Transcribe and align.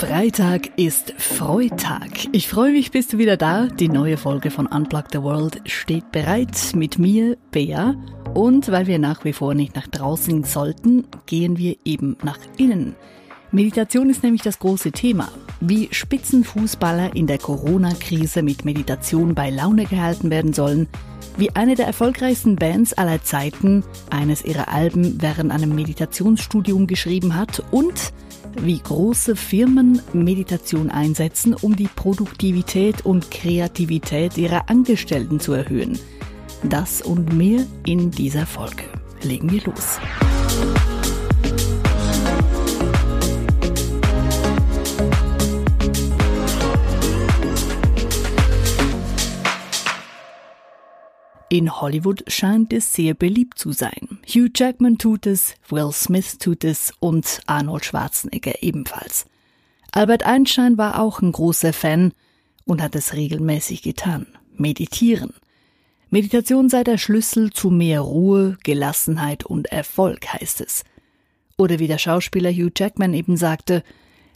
Freitag 0.00 0.78
ist 0.78 1.12
Freitag. 1.18 2.08
Ich 2.32 2.48
freue 2.48 2.72
mich, 2.72 2.90
bist 2.90 3.12
du 3.12 3.18
wieder 3.18 3.36
da. 3.36 3.66
Die 3.66 3.90
neue 3.90 4.16
Folge 4.16 4.50
von 4.50 4.66
Unplug 4.66 5.04
the 5.12 5.20
World 5.20 5.60
steht 5.66 6.10
bereit 6.10 6.56
mit 6.74 6.98
mir, 6.98 7.36
Bea. 7.50 7.94
Und 8.32 8.72
weil 8.72 8.86
wir 8.86 8.98
nach 8.98 9.26
wie 9.26 9.34
vor 9.34 9.52
nicht 9.52 9.76
nach 9.76 9.86
draußen 9.86 10.44
sollten, 10.44 11.06
gehen 11.26 11.58
wir 11.58 11.76
eben 11.84 12.16
nach 12.22 12.38
innen. 12.56 12.96
Meditation 13.52 14.08
ist 14.08 14.22
nämlich 14.22 14.40
das 14.40 14.58
große 14.58 14.90
Thema. 14.90 15.28
Wie 15.60 15.90
Spitzenfußballer 15.92 17.14
in 17.14 17.26
der 17.26 17.38
Corona-Krise 17.38 18.42
mit 18.42 18.64
Meditation 18.64 19.34
bei 19.34 19.50
Laune 19.50 19.84
gehalten 19.84 20.30
werden 20.30 20.54
sollen, 20.54 20.88
wie 21.36 21.54
eine 21.54 21.74
der 21.74 21.86
erfolgreichsten 21.86 22.56
Bands 22.56 22.94
aller 22.94 23.22
Zeiten 23.22 23.84
eines 24.08 24.46
ihrer 24.46 24.68
Alben 24.68 25.20
während 25.20 25.52
einem 25.52 25.74
Meditationsstudium 25.74 26.86
geschrieben 26.86 27.34
hat 27.34 27.62
und 27.70 28.14
wie 28.58 28.78
große 28.78 29.36
Firmen 29.36 30.00
Meditation 30.12 30.90
einsetzen, 30.90 31.54
um 31.54 31.76
die 31.76 31.88
Produktivität 31.88 33.04
und 33.04 33.30
Kreativität 33.30 34.36
ihrer 34.38 34.68
Angestellten 34.68 35.40
zu 35.40 35.52
erhöhen. 35.52 35.98
Das 36.62 37.00
und 37.00 37.32
mehr 37.32 37.66
in 37.86 38.10
dieser 38.10 38.46
Folge. 38.46 38.84
Legen 39.22 39.50
wir 39.50 39.62
los. 39.62 39.98
In 51.52 51.80
Hollywood 51.80 52.22
scheint 52.28 52.72
es 52.72 52.92
sehr 52.92 53.14
beliebt 53.14 53.58
zu 53.58 53.72
sein. 53.72 54.20
Hugh 54.24 54.48
Jackman 54.54 54.98
tut 54.98 55.26
es, 55.26 55.56
Will 55.68 55.90
Smith 55.90 56.38
tut 56.38 56.62
es 56.62 56.92
und 57.00 57.40
Arnold 57.46 57.84
Schwarzenegger 57.84 58.62
ebenfalls. 58.62 59.26
Albert 59.90 60.22
Einstein 60.22 60.78
war 60.78 61.00
auch 61.00 61.20
ein 61.20 61.32
großer 61.32 61.72
Fan 61.72 62.12
und 62.66 62.80
hat 62.80 62.94
es 62.94 63.14
regelmäßig 63.14 63.82
getan. 63.82 64.28
Meditieren. 64.56 65.34
Meditation 66.08 66.68
sei 66.68 66.84
der 66.84 66.98
Schlüssel 66.98 67.52
zu 67.52 67.70
mehr 67.70 68.00
Ruhe, 68.00 68.56
Gelassenheit 68.62 69.44
und 69.44 69.72
Erfolg, 69.72 70.32
heißt 70.32 70.60
es. 70.60 70.84
Oder 71.56 71.80
wie 71.80 71.88
der 71.88 71.98
Schauspieler 71.98 72.52
Hugh 72.52 72.70
Jackman 72.76 73.12
eben 73.12 73.36
sagte, 73.36 73.82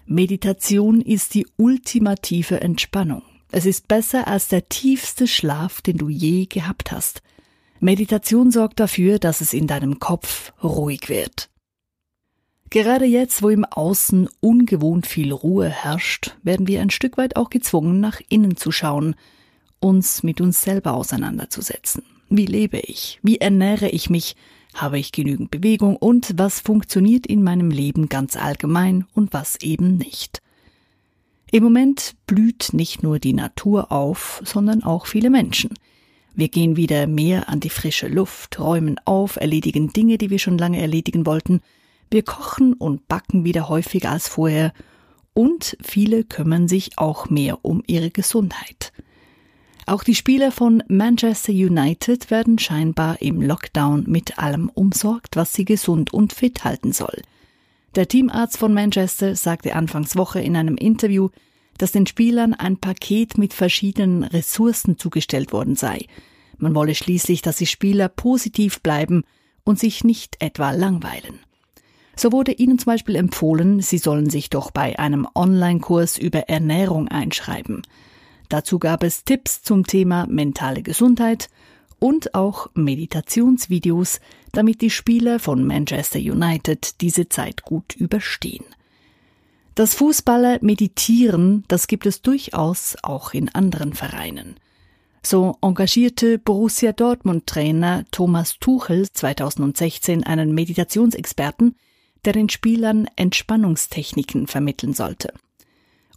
Meditation 0.05 1.01
ist 1.01 1.35
die 1.35 1.47
ultimative 1.59 2.61
Entspannung. 2.61 3.23
Es 3.57 3.67
ist 3.67 3.87
besser 3.87 4.27
als 4.27 4.49
der 4.49 4.69
tiefste 4.69 5.29
Schlaf, 5.29 5.81
den 5.81 5.97
du 5.97 6.09
je 6.09 6.47
gehabt 6.47 6.91
hast. 6.91 7.23
Meditation 7.79 8.51
sorgt 8.51 8.81
dafür, 8.81 9.21
dass 9.21 9.41
es 9.41 9.53
in 9.53 9.69
deinem 9.69 10.01
Kopf 10.01 10.53
ruhig 10.65 11.09
wird. 11.09 11.51
Gerade 12.71 13.05
jetzt, 13.05 13.45
wo 13.45 13.51
im 13.51 13.65
Außen 13.65 14.29
ungewohnt 14.41 15.07
viel 15.07 15.33
Ruhe 15.33 15.69
herrscht, 15.69 16.37
werden 16.43 16.67
wir 16.67 16.81
ein 16.81 16.91
Stück 16.91 17.17
weit 17.17 17.37
auch 17.37 17.49
gezwungen, 17.49 18.01
nach 18.01 18.21
innen 18.29 18.57
zu 18.57 18.73
schauen, 18.73 19.15
uns 19.79 20.25
mit 20.25 20.41
uns 20.41 20.61
selber 20.61 20.95
auseinanderzusetzen. 20.95 22.03
Wie 22.29 22.47
lebe 22.47 22.81
ich? 22.81 23.21
Wie 23.23 23.39
ernähre 23.39 23.89
ich 23.89 24.11
mich? 24.11 24.35
Habe 24.75 24.99
ich 24.99 25.13
genügend 25.13 25.53
Bewegung? 25.53 25.95
Und 25.95 26.33
was 26.37 26.59
funktioniert 26.59 27.25
in 27.29 27.45
meinem 27.45 27.71
Leben 27.71 28.09
ganz 28.09 28.35
allgemein 28.35 29.07
und 29.15 29.33
was 29.33 29.61
eben 29.63 29.97
nicht? 29.97 30.43
Im 31.55 31.63
Moment 31.63 32.17
blüht 32.27 32.71
nicht 32.73 33.05
nur 33.05 33.21
die 33.21 33.33
Natur 33.33 33.93
auf, 33.93 34.43
sondern 34.45 34.83
auch 34.83 35.07
viele 35.07 35.31
Menschen. 35.31 35.71
Wir 36.35 36.49
gehen 36.49 36.77
wieder 36.77 37.07
mehr 37.07 37.49
an 37.49 37.61
die 37.61 37.71
frische 37.71 38.09
Luft, 38.09 38.59
räumen 38.59 38.99
auf, 39.05 39.37
erledigen 39.37 39.93
Dinge, 39.93 40.19
die 40.19 40.31
wir 40.31 40.41
schon 40.41 40.59
lange 40.59 40.81
erledigen 40.81 41.27
wollten. 41.27 41.61
Wir 42.11 42.25
kochen 42.25 42.73
und 42.73 43.07
backen 43.07 43.45
wieder 43.45 43.69
häufiger 43.69 44.11
als 44.11 44.27
vorher. 44.27 44.73
Und 45.33 45.77
viele 45.81 46.25
kümmern 46.25 46.67
sich 46.67 46.99
auch 46.99 47.31
mehr 47.31 47.65
um 47.65 47.85
ihre 47.87 48.11
Gesundheit. 48.11 48.93
Auch 49.87 50.03
die 50.03 50.17
Spieler 50.17 50.51
von 50.51 50.83
Manchester 50.89 51.53
United 51.53 52.33
werden 52.33 52.59
scheinbar 52.59 53.23
im 53.23 53.41
Lockdown 53.41 54.07
mit 54.09 54.41
allem 54.41 54.71
umsorgt, 54.71 55.37
was 55.37 55.55
sie 55.55 55.65
gesund 55.65 56.13
und 56.13 56.33
fit 56.33 56.65
halten 56.65 56.91
soll. 56.91 57.23
Der 57.95 58.09
Teamarzt 58.09 58.59
von 58.59 58.75
Manchester 58.75 59.37
sagte 59.37 59.77
anfangs 59.77 60.17
Woche 60.17 60.41
in 60.41 60.57
einem 60.57 60.77
Interview, 60.77 61.29
dass 61.79 61.93
den 61.93 62.07
Spielern 62.07 62.53
ein 62.53 62.77
Paket 62.77 63.39
mit 63.39 63.55
verschiedenen 63.55 64.25
Ressourcen 64.25 64.99
zugestellt 64.99 65.53
worden 65.53 65.77
sei. 65.77 66.07
Man 66.59 66.75
wolle 66.75 66.97
schließlich, 66.97 67.41
dass 67.43 67.59
die 67.59 67.67
Spieler 67.67 68.09
positiv 68.09 68.81
bleiben 68.81 69.23
und 69.63 69.79
sich 69.79 70.03
nicht 70.03 70.37
etwa 70.41 70.73
langweilen. 70.73 71.39
So 72.17 72.33
wurde 72.33 72.53
ihnen 72.53 72.79
zum 72.79 72.87
Beispiel 72.87 73.17
empfohlen, 73.17 73.81
sie 73.81 73.99
sollen 73.99 74.29
sich 74.29 74.51
doch 74.51 74.73
bei 74.73 74.99
einem 74.99 75.27
Online-Kurs 75.35 76.19
über 76.19 76.49
Ernährung 76.49 77.09
einschreiben. 77.09 77.83
Dazu 78.49 78.79
gab 78.79 79.05
es 79.05 79.25
Tipps 79.25 79.63
zum 79.63 79.87
Thema 79.87 80.27
mentale 80.27 80.83
Gesundheit 80.83 81.49
und 82.05 82.35
auch 82.35 82.69
Meditationsvideos, 82.75 84.21
damit 84.53 84.83
die 84.83 84.91
Spieler 84.91 85.39
von 85.39 85.67
Manchester 85.67 86.19
United 86.19 87.01
diese 87.01 87.31
Zeit 87.31 87.63
gut 87.63 87.97
überstehen. 87.97 88.67
Das 89.75 89.95
Fußballer 89.95 90.59
meditieren, 90.61 91.65
das 91.67 91.87
gibt 91.87 92.05
es 92.05 92.21
durchaus 92.21 92.99
auch 93.03 93.33
in 93.33 93.49
anderen 93.55 93.95
Vereinen. 93.95 94.57
So 95.23 95.57
engagierte 95.63 96.39
Borussia 96.39 96.93
Dortmund 96.93 97.47
Trainer 97.47 98.05
Thomas 98.11 98.59
Tuchel 98.59 99.11
2016 99.11 100.25
einen 100.25 100.53
Meditationsexperten, 100.53 101.75
der 102.27 102.35
den 102.35 102.51
Spielern 102.51 103.09
Entspannungstechniken 103.17 104.47
vermitteln 104.47 104.93
sollte. 104.93 105.33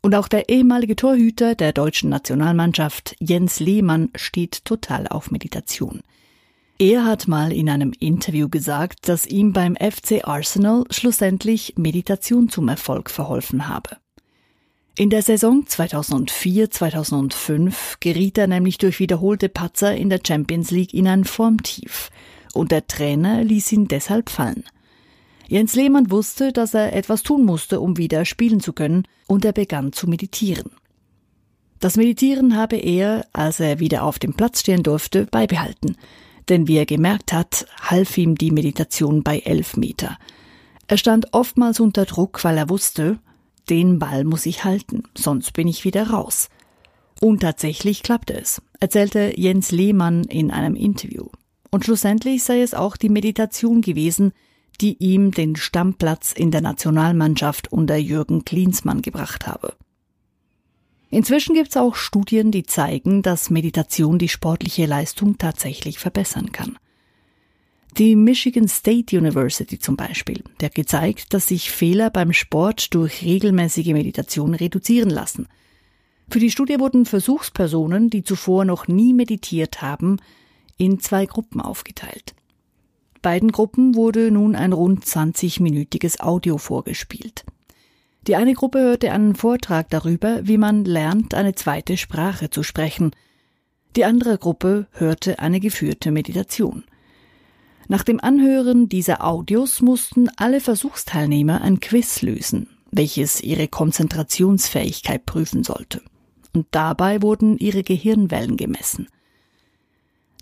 Und 0.07 0.15
auch 0.15 0.29
der 0.29 0.47
ehemalige 0.47 0.95
Torhüter 0.95 1.53
der 1.53 1.73
deutschen 1.73 2.09
Nationalmannschaft 2.09 3.17
Jens 3.19 3.59
Lehmann 3.59 4.07
steht 4.15 4.63
total 4.63 5.05
auf 5.05 5.31
Meditation. 5.31 5.99
Er 6.79 7.03
hat 7.03 7.27
mal 7.27 7.51
in 7.51 7.69
einem 7.69 7.91
Interview 7.99 8.47
gesagt, 8.47 9.09
dass 9.09 9.25
ihm 9.25 9.51
beim 9.51 9.75
FC 9.75 10.25
Arsenal 10.25 10.85
schlussendlich 10.91 11.73
Meditation 11.75 12.47
zum 12.47 12.69
Erfolg 12.69 13.09
verholfen 13.09 13.67
habe. 13.67 13.97
In 14.97 15.09
der 15.09 15.23
Saison 15.23 15.65
2004-2005 15.65 17.95
geriet 17.99 18.37
er 18.37 18.47
nämlich 18.47 18.77
durch 18.77 19.01
wiederholte 19.01 19.49
Patzer 19.49 19.93
in 19.93 20.09
der 20.09 20.21
Champions 20.25 20.71
League 20.71 20.93
in 20.93 21.09
ein 21.09 21.25
Formtief 21.25 22.11
und 22.53 22.71
der 22.71 22.87
Trainer 22.87 23.43
ließ 23.43 23.73
ihn 23.73 23.89
deshalb 23.89 24.29
fallen. 24.29 24.63
Jens 25.49 25.75
Lehmann 25.75 26.11
wusste, 26.11 26.51
dass 26.51 26.73
er 26.73 26.93
etwas 26.93 27.23
tun 27.23 27.45
musste, 27.45 27.79
um 27.79 27.97
wieder 27.97 28.25
spielen 28.25 28.59
zu 28.59 28.73
können, 28.73 29.07
und 29.27 29.45
er 29.45 29.53
begann 29.53 29.93
zu 29.93 30.07
meditieren. 30.07 30.71
Das 31.79 31.95
Meditieren 31.95 32.55
habe 32.55 32.77
er, 32.77 33.25
als 33.33 33.59
er 33.59 33.79
wieder 33.79 34.03
auf 34.03 34.19
dem 34.19 34.33
Platz 34.33 34.61
stehen 34.61 34.83
durfte, 34.83 35.25
beibehalten. 35.25 35.95
Denn 36.49 36.67
wie 36.67 36.77
er 36.77 36.85
gemerkt 36.85 37.33
hat, 37.33 37.67
half 37.81 38.17
ihm 38.17 38.35
die 38.35 38.51
Meditation 38.51 39.21
bei 39.21 39.39
elf 39.39 39.77
Meter. 39.77 40.17
Er 40.87 40.97
stand 40.97 41.33
oftmals 41.33 41.79
unter 41.79 42.05
Druck, 42.05 42.43
weil 42.43 42.57
er 42.57 42.69
wusste, 42.69 43.19
den 43.69 43.99
Ball 43.99 44.23
muss 44.23 44.45
ich 44.45 44.63
halten, 44.63 45.03
sonst 45.15 45.51
bin 45.53 45.67
ich 45.67 45.83
wieder 45.83 46.09
raus. 46.09 46.49
Und 47.19 47.41
tatsächlich 47.41 48.01
klappte 48.01 48.39
es, 48.39 48.61
erzählte 48.79 49.33
Jens 49.35 49.71
Lehmann 49.71 50.23
in 50.23 50.51
einem 50.51 50.75
Interview. 50.75 51.27
Und 51.69 51.83
schlussendlich 51.83 52.43
sei 52.43 52.61
es 52.61 52.73
auch 52.73 52.95
die 52.95 53.09
Meditation 53.09 53.81
gewesen, 53.81 54.31
die 54.81 54.97
ihm 54.99 55.31
den 55.31 55.55
Stammplatz 55.55 56.31
in 56.31 56.51
der 56.51 56.61
Nationalmannschaft 56.61 57.71
unter 57.71 57.95
Jürgen 57.95 58.45
Klinsmann 58.45 59.01
gebracht 59.01 59.47
habe. 59.47 59.73
Inzwischen 61.09 61.55
gibt 61.55 61.69
es 61.69 61.77
auch 61.77 61.95
Studien, 61.95 62.51
die 62.51 62.63
zeigen, 62.63 63.21
dass 63.21 63.49
Meditation 63.49 64.19
die 64.19 64.27
sportliche 64.27 64.85
Leistung 64.85 65.37
tatsächlich 65.37 65.99
verbessern 65.99 66.51
kann. 66.51 66.77
Die 67.97 68.15
Michigan 68.15 68.67
State 68.67 69.17
University 69.17 69.79
zum 69.79 69.95
Beispiel, 69.95 70.43
der 70.59 70.69
gezeigt, 70.69 71.33
dass 71.33 71.47
sich 71.47 71.71
Fehler 71.71 72.11
beim 72.11 72.33
Sport 72.33 72.93
durch 72.93 73.23
regelmäßige 73.23 73.87
Meditation 73.87 74.53
reduzieren 74.53 75.09
lassen. 75.09 75.47
Für 76.29 76.39
die 76.39 76.51
Studie 76.51 76.79
wurden 76.79 77.05
Versuchspersonen, 77.05 78.09
die 78.09 78.23
zuvor 78.23 78.65
noch 78.65 78.87
nie 78.87 79.13
meditiert 79.13 79.81
haben, 79.81 80.17
in 80.77 80.99
zwei 80.99 81.25
Gruppen 81.25 81.61
aufgeteilt. 81.61 82.35
Beiden 83.27 83.51
Gruppen 83.51 83.95
wurde 83.95 84.31
nun 84.31 84.55
ein 84.55 84.71
rund 84.71 85.03
20-minütiges 85.03 86.21
Audio 86.21 86.57
vorgespielt. 86.57 87.43
Die 88.25 88.37
eine 88.37 88.53
Gruppe 88.53 88.79
hörte 88.79 89.11
einen 89.11 89.35
Vortrag 89.35 89.89
darüber, 89.89 90.47
wie 90.47 90.57
man 90.57 90.85
lernt, 90.85 91.33
eine 91.33 91.53
zweite 91.53 91.97
Sprache 91.97 92.49
zu 92.49 92.63
sprechen. 92.63 93.11
Die 93.97 94.05
andere 94.05 94.37
Gruppe 94.37 94.87
hörte 94.91 95.39
eine 95.39 95.59
geführte 95.59 96.11
Meditation. 96.11 96.85
Nach 97.89 98.03
dem 98.03 98.21
Anhören 98.21 98.87
dieser 98.87 99.25
Audios 99.25 99.81
mussten 99.81 100.29
alle 100.37 100.61
Versuchsteilnehmer 100.61 101.59
ein 101.59 101.81
Quiz 101.81 102.21
lösen, 102.21 102.69
welches 102.91 103.41
ihre 103.43 103.67
Konzentrationsfähigkeit 103.67 105.25
prüfen 105.25 105.65
sollte. 105.65 106.01
Und 106.53 106.67
dabei 106.71 107.21
wurden 107.21 107.57
ihre 107.57 107.83
Gehirnwellen 107.83 108.55
gemessen. 108.55 109.09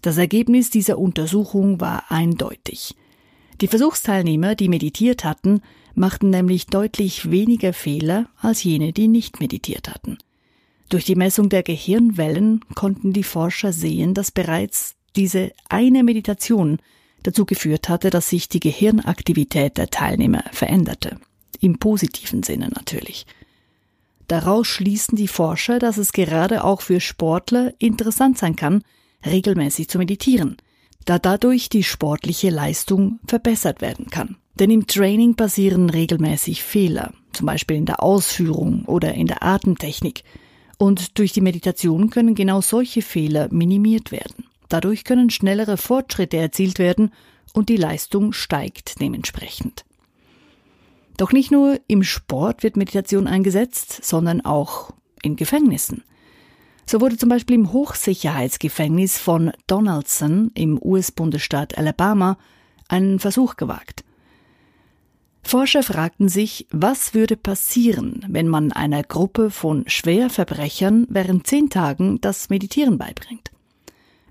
Das 0.06 0.18
Ergebnis 0.18 0.70
dieser 0.70 1.00
Untersuchung 1.00 1.82
war 1.82 2.12
eindeutig. 2.12 2.94
Die 3.60 3.68
Versuchsteilnehmer, 3.68 4.54
die 4.54 4.70
meditiert 4.70 5.24
hatten, 5.24 5.62
machten 5.96 6.30
nämlich 6.30 6.68
deutlich 6.68 7.32
weniger 7.32 7.74
Fehler 7.74 8.30
als 8.40 8.64
jene, 8.64 8.94
die 8.94 9.08
nicht 9.08 9.40
meditiert 9.40 9.90
hatten. 9.90 10.20
Durch 10.90 11.06
die 11.06 11.16
Messung 11.16 11.50
der 11.50 11.64
Gehirnwellen 11.64 12.64
konnten 12.76 13.14
die 13.14 13.24
Forscher 13.24 13.74
sehen, 13.74 14.14
dass 14.14 14.30
bereits 14.30 14.94
diese 15.16 15.54
eine 15.70 16.04
Meditation 16.04 16.78
dazu 17.24 17.48
geführt 17.48 17.90
hatte, 17.90 18.12
dass 18.12 18.30
sich 18.30 18.48
die 18.48 18.60
Gehirnaktivität 18.60 19.76
der 19.80 19.90
Teilnehmer 19.90 20.44
veränderte. 20.52 21.20
Im 21.62 21.80
positiven 21.80 22.44
Sinne 22.44 22.70
natürlich. 22.70 23.26
Daraus 24.28 24.68
schließen 24.68 25.16
die 25.16 25.28
Forscher, 25.28 25.80
dass 25.80 25.98
es 25.98 26.12
gerade 26.12 26.64
auch 26.64 26.82
für 26.82 27.00
Sportler 27.00 27.74
interessant 27.80 28.38
sein 28.38 28.56
kann, 28.56 28.84
regelmäßig 29.26 29.90
zu 29.90 29.98
meditieren, 29.98 30.58
da 31.06 31.20
dadurch 31.20 31.70
die 31.70 31.84
sportliche 31.84 32.50
Leistung 32.50 33.20
verbessert 33.28 33.82
werden 33.82 34.10
kann. 34.10 34.38
Denn 34.60 34.72
im 34.72 34.88
Training 34.88 35.36
passieren 35.36 35.90
regelmäßig 35.90 36.64
Fehler, 36.64 37.14
zum 37.34 37.46
Beispiel 37.46 37.78
in 37.78 37.86
der 37.86 38.02
Ausführung 38.02 38.86
oder 38.86 39.14
in 39.14 39.28
der 39.28 39.44
Atemtechnik. 39.44 40.24
Und 40.78 41.18
durch 41.18 41.34
die 41.34 41.42
Meditation 41.42 42.10
können 42.10 42.36
genau 42.36 42.62
solche 42.62 43.02
Fehler 43.02 43.50
minimiert 43.52 44.12
werden. 44.12 44.46
Dadurch 44.70 45.04
können 45.04 45.30
schnellere 45.30 45.78
Fortschritte 45.78 46.38
erzielt 46.38 46.80
werden 46.80 47.12
und 47.54 47.70
die 47.70 47.78
Leistung 47.78 48.34
steigt 48.34 49.00
dementsprechend. 49.00 49.86
Doch 51.18 51.32
nicht 51.32 51.52
nur 51.52 51.80
im 51.88 52.04
Sport 52.04 52.64
wird 52.64 52.76
Meditation 52.76 53.28
eingesetzt, 53.28 54.04
sondern 54.04 54.42
auch 54.42 54.92
in 55.22 55.36
Gefängnissen. 55.36 56.04
So 56.86 57.02
wurde 57.02 57.18
zum 57.18 57.30
Beispiel 57.30 57.56
im 57.56 57.74
Hochsicherheitsgefängnis 57.74 59.18
von 59.18 59.52
Donaldson 59.68 60.52
im 60.54 60.80
US-Bundesstaat 60.82 61.78
Alabama 61.78 62.38
ein 62.88 63.20
Versuch 63.20 63.56
gewagt. 63.56 64.04
Forscher 65.42 65.84
fragten 65.84 66.28
sich, 66.28 66.68
was 66.72 67.14
würde 67.14 67.38
passieren, 67.38 68.26
wenn 68.30 68.48
man 68.48 68.72
einer 68.72 69.04
Gruppe 69.04 69.52
von 69.52 69.84
Schwerverbrechern 69.88 71.06
während 71.10 71.46
zehn 71.46 71.70
Tagen 71.70 72.20
das 72.22 72.50
Meditieren 72.50 72.98
beibringt. 72.98 73.52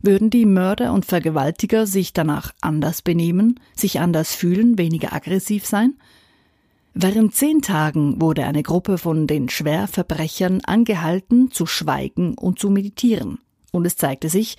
Würden 0.03 0.29
die 0.29 0.45
Mörder 0.45 0.93
und 0.93 1.07
Vergewaltiger 1.07 1.87
sich 1.87 2.13
danach 2.13 2.53
anders 2.61 3.01
benehmen, 3.01 3.61
sich 3.75 4.01
anders 4.01 4.35
fühlen, 4.35 4.77
weniger 4.77 5.13
aggressiv 5.13 5.65
sein? 5.67 5.95
Während 6.97 7.35
zehn 7.35 7.61
Tagen 7.61 8.21
wurde 8.21 8.45
eine 8.45 8.63
Gruppe 8.63 8.99
von 8.99 9.27
den 9.27 9.49
Schwerverbrechern 9.49 10.61
angehalten, 10.61 11.51
zu 11.51 11.67
schweigen 11.67 12.39
und 12.39 12.61
zu 12.61 12.71
meditieren. 12.71 13.39
Und 13.73 13.85
es 13.85 13.97
zeigte 13.97 14.29
sich, 14.29 14.57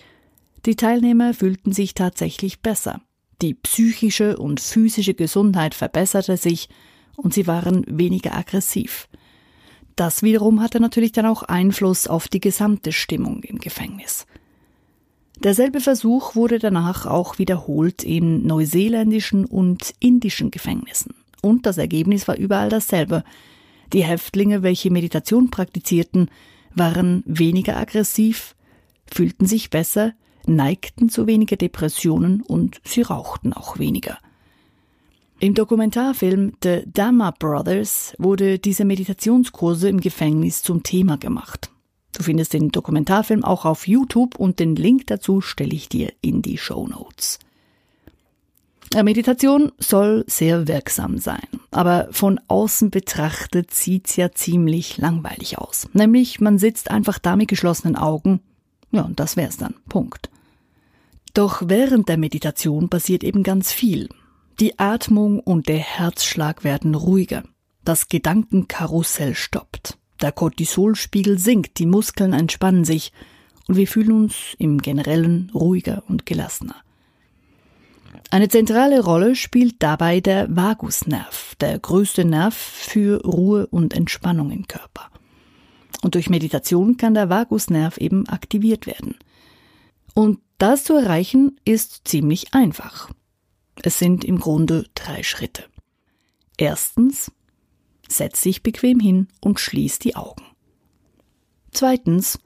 die 0.66 0.76
Teilnehmer 0.76 1.34
fühlten 1.34 1.72
sich 1.72 1.94
tatsächlich 1.94 2.62
besser. 2.62 3.00
Die 3.42 3.54
psychische 3.54 4.38
und 4.38 4.60
physische 4.60 5.14
Gesundheit 5.14 5.76
verbesserte 5.76 6.36
sich 6.36 6.68
und 7.16 7.34
sie 7.34 7.48
waren 7.48 7.86
weniger 7.88 8.36
aggressiv. 8.36 9.08
Das 9.96 10.22
wiederum 10.22 10.60
hatte 10.60 10.82
natürlich 10.82 11.14
dann 11.14 11.28
auch 11.28 11.44
Einfluss 11.44 12.06
auf 12.06 12.28
die 12.28 12.42
gesamte 12.42 12.92
Stimmung 12.92 13.44
im 13.44 13.60
Gefängnis. 13.60 14.26
Derselbe 15.42 15.80
Versuch 15.80 16.36
wurde 16.36 16.60
danach 16.60 17.06
auch 17.06 17.40
wiederholt 17.40 18.04
in 18.04 18.46
neuseeländischen 18.46 19.46
und 19.46 19.94
indischen 20.00 20.52
Gefängnissen 20.52 21.14
und 21.46 21.68
das 21.68 21.78
Ergebnis 21.78 22.28
war 22.28 22.38
überall 22.38 22.70
dasselbe. 22.70 23.24
Die 23.94 24.04
Häftlinge, 24.04 24.64
welche 24.64 24.90
Meditation 24.90 25.52
praktizierten, 25.52 26.30
waren 26.74 27.24
weniger 27.28 27.78
aggressiv, 27.78 28.56
fühlten 29.06 29.46
sich 29.46 29.70
besser, 29.70 30.14
neigten 30.48 31.08
zu 31.08 31.28
weniger 31.28 31.56
Depressionen 31.56 32.42
und 32.42 32.82
sie 32.84 33.04
rauchten 33.04 33.54
auch 33.54 33.78
weniger. 33.78 34.18
Im 35.40 35.54
Dokumentarfilm 35.54 36.54
The 36.64 36.84
Dhamma 36.88 37.32
Brothers 37.32 38.16
wurde 38.18 38.58
diese 38.58 38.84
Meditationskurse 38.84 39.88
im 39.88 40.02
Gefängnis 40.02 40.64
zum 40.64 40.82
Thema 40.82 41.18
gemacht. 41.18 41.70
Du 42.18 42.24
findest 42.24 42.54
den 42.54 42.70
Dokumentarfilm 42.70 43.44
auch 43.44 43.66
auf 43.66 43.88
YouTube 43.88 44.40
und 44.40 44.60
den 44.60 44.76
Link 44.76 45.06
dazu 45.08 45.42
stelle 45.42 45.76
ich 45.76 45.90
dir 45.90 46.12
in 46.22 46.42
die 46.42 46.58
Show 46.58 46.88
Notes. 46.88 47.38
Meditation 49.04 49.72
soll 49.78 50.24
sehr 50.28 50.68
wirksam 50.68 51.18
sein, 51.18 51.48
aber 51.72 52.08
von 52.12 52.40
außen 52.48 52.92
betrachtet 52.92 53.74
sieht's 53.74 54.16
ja 54.16 54.32
ziemlich 54.32 54.98
langweilig 54.98 55.58
aus. 55.58 55.90
Nämlich, 55.94 56.40
man 56.40 56.58
sitzt 56.58 56.92
einfach 56.92 57.20
da 57.20 57.36
mit 57.36 57.50
geschlossenen 57.50 57.96
Augen. 57.96 58.40
Ja, 58.92 59.02
und 59.02 59.20
das 59.20 59.36
wär's 59.36 59.58
dann. 59.58 59.76
Punkt. 59.90 60.30
Doch 61.34 61.64
während 61.66 62.08
der 62.08 62.18
Meditation 62.18 62.88
passiert 62.88 63.24
eben 63.24 63.44
ganz 63.44 63.74
viel. 63.74 64.08
Die 64.62 64.80
Atmung 64.80 65.42
und 65.42 65.68
der 65.68 65.80
Herzschlag 65.80 66.64
werden 66.64 66.96
ruhiger. 66.96 67.44
Das 67.84 68.08
Gedankenkarussell 68.08 69.36
stoppt. 69.36 69.98
Der 70.22 70.32
Cortisolspiegel 70.32 71.38
sinkt, 71.38 71.78
die 71.80 71.86
Muskeln 71.86 72.32
entspannen 72.32 72.86
sich 72.86 73.12
und 73.68 73.76
wir 73.76 73.88
fühlen 73.88 74.14
uns 74.14 74.36
im 74.58 74.82
Generellen 74.82 75.52
ruhiger 75.54 76.04
und 76.08 76.26
gelassener. 76.26 76.85
Eine 78.32 78.50
zentrale 78.50 79.04
Rolle 79.04 79.36
spielt 79.36 79.82
dabei 79.82 80.20
der 80.20 80.54
Vagusnerv, 80.56 81.56
der 81.60 81.80
größte 81.80 82.26
Nerv 82.26 82.56
für 82.56 83.22
Ruhe 83.24 83.68
und 83.68 83.94
Entspannung 83.94 84.52
im 84.52 84.68
Körper. 84.68 85.10
Und 86.02 86.16
durch 86.16 86.30
Meditation 86.30 86.98
kann 86.98 87.14
der 87.14 87.30
Vagusnerv 87.30 87.98
eben 87.98 88.28
aktiviert 88.28 88.86
werden. 88.86 89.16
Und 90.14 90.40
das 90.58 90.84
zu 90.84 90.94
erreichen 90.94 91.60
ist 91.66 92.08
ziemlich 92.08 92.54
einfach. 92.54 93.10
Es 93.82 94.00
sind 94.00 94.24
im 94.24 94.40
Grunde 94.40 94.86
drei 94.96 95.24
Schritte. 95.24 95.64
Erstens, 96.58 97.32
setz 98.08 98.42
dich 98.42 98.64
bequem 98.64 99.00
hin 99.00 99.28
und 99.42 99.60
schließ 99.60 100.00
die 100.00 100.16
Augen. 100.16 100.44
Zweitens, 101.72 102.40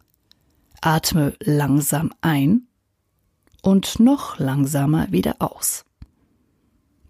atme 0.82 1.36
langsam 1.40 2.14
ein 2.22 2.69
und 3.62 4.00
noch 4.00 4.40
langsamer 4.40 5.12
wieder 5.12 5.36
aus. 5.40 5.86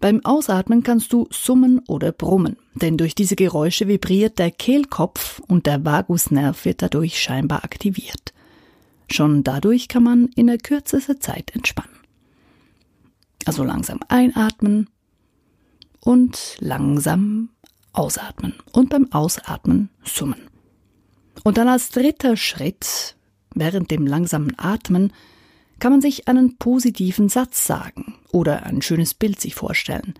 Beim 0.00 0.24
Ausatmen 0.24 0.82
kannst 0.82 1.12
du 1.12 1.28
summen 1.30 1.80
oder 1.86 2.10
brummen, 2.10 2.56
denn 2.74 2.96
durch 2.96 3.14
diese 3.14 3.36
Geräusche 3.36 3.86
vibriert 3.86 4.38
der 4.38 4.50
Kehlkopf 4.50 5.40
und 5.40 5.66
der 5.66 5.84
Vagusnerv 5.84 6.64
wird 6.64 6.80
dadurch 6.80 7.20
scheinbar 7.20 7.64
aktiviert. 7.64 8.32
Schon 9.10 9.44
dadurch 9.44 9.88
kann 9.88 10.02
man 10.02 10.28
in 10.36 10.46
der 10.46 10.56
kürzesten 10.56 11.20
Zeit 11.20 11.54
entspannen. 11.54 11.98
Also 13.44 13.62
langsam 13.62 14.00
einatmen 14.08 14.88
und 16.00 16.56
langsam 16.60 17.50
ausatmen 17.92 18.54
und 18.72 18.88
beim 18.88 19.12
Ausatmen 19.12 19.90
summen. 20.02 20.40
Und 21.44 21.58
dann 21.58 21.68
als 21.68 21.90
dritter 21.90 22.36
Schritt, 22.36 23.16
während 23.54 23.90
dem 23.90 24.06
langsamen 24.06 24.58
Atmen, 24.58 25.12
kann 25.80 25.92
man 25.92 26.00
sich 26.00 26.28
einen 26.28 26.56
positiven 26.56 27.28
Satz 27.28 27.66
sagen 27.66 28.14
oder 28.32 28.64
ein 28.64 28.82
schönes 28.82 29.14
Bild 29.14 29.40
sich 29.40 29.54
vorstellen. 29.54 30.14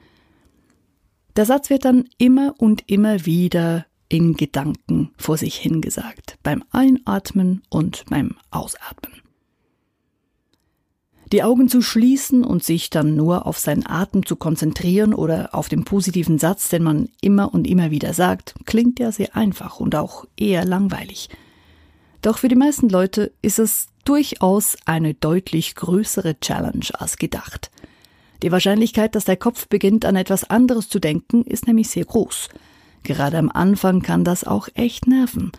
Der 1.37 1.47
Satz 1.47 1.71
wird 1.71 1.85
dann 1.85 2.09
immer 2.19 2.55
und 2.59 2.83
immer 2.91 3.25
wieder 3.25 3.87
in 4.09 4.35
Gedanken 4.35 5.11
vor 5.17 5.37
sich 5.37 5.55
hingesagt, 5.57 6.39
beim 6.43 6.65
Einatmen 6.73 7.63
und 7.69 8.05
beim 8.11 8.35
Ausatmen. 8.51 9.13
Die 11.33 11.45
Augen 11.45 11.69
zu 11.69 11.81
schließen 11.81 12.43
und 12.43 12.65
sich 12.65 12.91
dann 12.91 13.15
nur 13.15 13.47
auf 13.47 13.57
seinen 13.57 13.87
Atem 13.87 14.27
zu 14.27 14.35
konzentrieren 14.35 15.15
oder 15.15 15.55
auf 15.55 15.69
den 15.69 15.85
positiven 15.85 16.39
Satz, 16.41 16.69
den 16.69 16.83
man 16.83 17.09
immer 17.21 17.55
und 17.55 17.69
immer 17.69 17.93
wieder 17.93 18.15
sagt, 18.15 18.55
klingt 18.65 18.99
ja 18.99 19.13
sehr 19.13 19.37
einfach 19.37 19.79
und 19.79 19.95
auch 19.95 20.25
eher 20.37 20.65
langweilig. 20.65 21.29
Doch 22.23 22.39
für 22.39 22.49
die 22.49 22.57
meisten 22.57 22.89
Leute 22.89 23.33
ist 23.43 23.59
es 23.59 23.89
durchaus 24.05 24.77
eine 24.85 25.15
deutlich 25.15 25.75
größere 25.75 26.39
Challenge 26.41 26.87
als 26.95 27.17
gedacht. 27.17 27.71
Die 28.43 28.53
Wahrscheinlichkeit, 28.53 29.15
dass 29.15 29.25
der 29.25 29.37
Kopf 29.37 29.69
beginnt 29.69 30.05
an 30.05 30.17
etwas 30.17 30.49
anderes 30.49 30.89
zu 30.89 30.99
denken, 30.99 31.45
ist 31.45 31.67
nämlich 31.67 31.89
sehr 31.89 32.05
groß. 32.05 32.49
Gerade 33.03 33.39
am 33.39 33.51
Anfang 33.51 34.03
kann 34.03 34.25
das 34.25 34.45
auch 34.45 34.69
echt 34.75 35.07
nerven. 35.07 35.53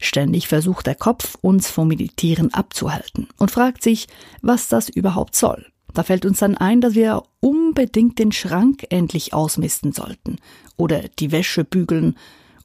Ständig 0.00 0.46
versucht 0.46 0.86
der 0.86 0.94
Kopf, 0.94 1.36
uns 1.40 1.70
vom 1.70 1.88
Meditieren 1.88 2.54
abzuhalten 2.54 3.28
und 3.38 3.50
fragt 3.50 3.82
sich, 3.82 4.06
was 4.42 4.68
das 4.68 4.88
überhaupt 4.88 5.34
soll. 5.34 5.66
Da 5.94 6.04
fällt 6.04 6.26
uns 6.26 6.38
dann 6.38 6.56
ein, 6.56 6.80
dass 6.80 6.94
wir 6.94 7.22
unbedingt 7.40 8.18
den 8.18 8.30
Schrank 8.30 8.86
endlich 8.90 9.34
ausmisten 9.34 9.92
sollten 9.92 10.36
oder 10.76 11.02
die 11.18 11.32
Wäsche 11.32 11.64
bügeln 11.64 12.16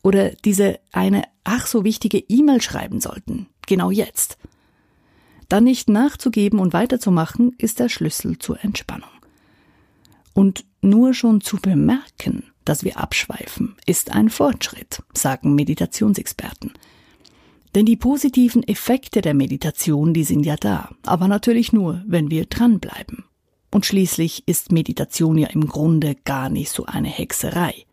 oder 0.04 0.32
diese 0.32 0.80
eine 0.92 1.24
ach 1.44 1.66
so 1.66 1.84
wichtige 1.84 2.20
E-Mail 2.20 2.62
schreiben 2.62 3.02
sollten. 3.02 3.48
Genau 3.66 3.90
jetzt. 3.90 4.38
Dann 5.50 5.64
nicht 5.64 5.90
nachzugeben 5.90 6.60
und 6.60 6.74
weiterzumachen, 6.74 7.54
ist 7.58 7.80
der 7.80 7.90
Schlüssel 7.90 8.38
zur 8.38 8.64
Entspannung. 8.64 9.10
Und 10.34 10.66
nur 10.82 11.14
schon 11.14 11.42
zu 11.42 11.58
bemerken, 11.58 12.44
dass 12.66 12.84
wir 12.84 12.98
abschweifen, 12.98 13.76
ist 13.86 14.12
ein 14.12 14.30
Fortschritt, 14.30 15.02
sagen 15.14 15.56
Meditationsexperten. 15.56 16.74
Denn 17.76 17.86
die 17.86 17.98
positiven 17.98 18.64
Effekte 18.68 19.22
der 19.22 19.34
Meditation, 19.34 20.14
die 20.14 20.24
sind 20.24 20.46
ja 20.46 20.56
da, 20.56 20.90
aber 21.04 21.28
natürlich 21.28 21.74
nur, 21.74 22.04
wenn 22.06 22.30
wir 22.30 22.46
dranbleiben. 22.46 23.26
Und 23.72 23.86
schließlich 23.86 24.44
ist 24.48 24.72
Meditation 24.72 25.38
ja 25.38 25.48
im 25.48 25.68
Grunde 25.68 26.16
gar 26.26 26.50
nicht 26.50 26.70
so 26.70 26.86
eine 26.86 27.08
Hexerei. 27.08 27.86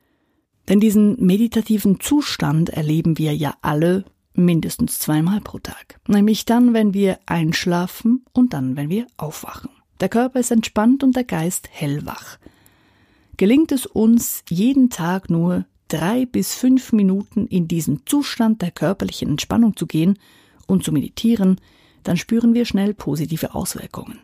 Denn 0.71 0.79
diesen 0.79 1.17
meditativen 1.23 1.99
Zustand 1.99 2.71
erleben 2.71 3.19
wir 3.19 3.35
ja 3.35 3.55
alle 3.61 4.05
mindestens 4.35 5.01
zweimal 5.01 5.41
pro 5.41 5.59
Tag. 5.59 5.99
Nämlich 6.07 6.45
dann, 6.45 6.73
wenn 6.73 6.95
wir 6.95 7.19
einschlafen 7.27 8.25
und 8.33 8.55
dann, 8.55 8.77
wenn 8.77 8.89
wir 8.89 9.09
aufwachen. 9.17 9.71
Der 9.99 10.09
Körper 10.09 10.39
ist 10.39 10.53
entspannt 10.53 11.03
und 11.03 11.17
der 11.17 11.25
Geist 11.25 11.69
hellwach. 11.73 12.39
Gelingt 13.37 13.73
es 13.73 13.85
uns 13.85 14.45
jeden 14.49 14.91
Tag 14.91 15.29
nur 15.29 15.67
drei 15.89 16.25
bis 16.25 16.55
fünf 16.55 16.93
Minuten 16.93 17.49
in 17.49 17.67
diesen 17.67 18.07
Zustand 18.07 18.63
der 18.63 18.71
körperlichen 18.71 19.29
Entspannung 19.29 19.77
zu 19.77 19.89
gehen 19.89 20.21
und 20.69 20.85
zu 20.85 20.93
meditieren, 20.93 21.61
dann 22.05 22.17
spüren 22.17 22.55
wir 22.55 22.65
schnell 22.65 22.95
positive 22.95 23.57
Auswirkungen. 23.57 24.21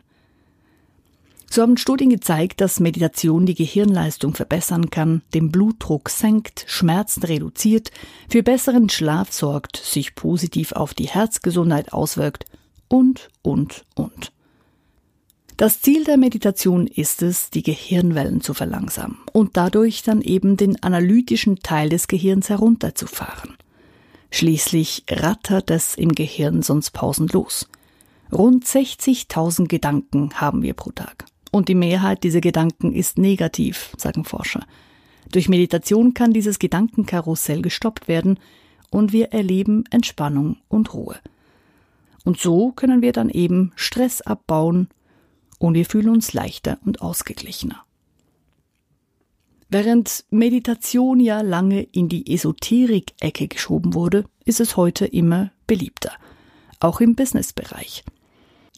So 1.49 1.61
haben 1.61 1.77
Studien 1.77 2.09
gezeigt, 2.09 2.59
dass 2.61 2.79
Meditation 2.79 3.45
die 3.45 3.55
Gehirnleistung 3.55 4.33
verbessern 4.33 4.89
kann, 4.89 5.21
den 5.33 5.49
Blutdruck 5.49 6.09
senkt, 6.09 6.65
Schmerzen 6.67 7.23
reduziert, 7.23 7.91
für 8.29 8.43
besseren 8.43 8.89
Schlaf 8.89 9.31
sorgt, 9.31 9.77
sich 9.77 10.15
positiv 10.15 10.73
auf 10.73 10.93
die 10.93 11.07
Herzgesundheit 11.07 11.93
auswirkt 11.93 12.45
und, 12.89 13.29
und, 13.41 13.85
und. 13.95 14.31
Das 15.55 15.81
Ziel 15.81 16.03
der 16.03 16.17
Meditation 16.17 16.85
ist 16.85 17.23
es, 17.23 17.49
die 17.49 17.63
Gehirnwellen 17.63 18.41
zu 18.41 18.53
verlangsamen 18.53 19.17
und 19.33 19.57
dadurch 19.57 20.03
dann 20.03 20.21
eben 20.21 20.55
den 20.55 20.83
analytischen 20.83 21.57
Teil 21.59 21.89
des 21.89 22.07
Gehirns 22.07 22.49
herunterzufahren. 22.49 23.57
Schließlich 24.29 25.05
rattert 25.09 25.71
es 25.71 25.95
im 25.95 26.11
Gehirn 26.11 26.61
sonst 26.61 26.91
pausenlos. 26.91 27.67
Rund 28.31 28.65
60.000 28.65 29.67
Gedanken 29.67 30.31
haben 30.35 30.61
wir 30.61 30.73
pro 30.73 30.91
Tag. 30.91 31.25
Und 31.51 31.69
die 31.69 31.75
Mehrheit 31.75 32.23
dieser 32.23 32.41
Gedanken 32.41 32.93
ist 32.93 33.17
negativ, 33.17 33.93
sagen 33.97 34.25
Forscher. 34.25 34.65
Durch 35.31 35.49
Meditation 35.49 36.13
kann 36.13 36.33
dieses 36.33 36.59
Gedankenkarussell 36.59 37.61
gestoppt 37.61 38.07
werden 38.07 38.39
und 38.89 39.13
wir 39.13 39.33
erleben 39.33 39.83
Entspannung 39.89 40.57
und 40.67 40.93
Ruhe. 40.93 41.17
Und 42.23 42.39
so 42.39 42.71
können 42.71 43.01
wir 43.01 43.13
dann 43.13 43.29
eben 43.29 43.71
Stress 43.75 44.21
abbauen 44.21 44.89
und 45.59 45.73
wir 45.73 45.85
fühlen 45.85 46.09
uns 46.09 46.33
leichter 46.33 46.77
und 46.85 47.01
ausgeglichener. 47.01 47.83
Während 49.69 50.23
Meditation 50.29 51.19
ja 51.19 51.41
lange 51.41 51.81
in 51.81 52.07
die 52.07 52.33
Esoterik-Ecke 52.33 53.49
geschoben 53.49 53.93
wurde, 53.93 54.23
ist 54.45 54.61
es 54.61 54.77
heute 54.77 55.05
immer 55.05 55.51
beliebter, 55.67 56.13
auch 56.79 57.01
im 57.01 57.15
Businessbereich. 57.15 58.05